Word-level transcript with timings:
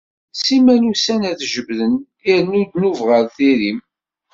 Simmal 0.43 0.81
ussan 0.91 1.21
ad 1.29 1.37
t-jebbden, 1.39 1.93
irennu 2.29 2.63
dnub 2.71 2.99
ɣer 3.09 3.23
tiri-m. 3.35 3.79